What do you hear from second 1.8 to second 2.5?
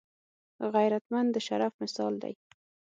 مثال دی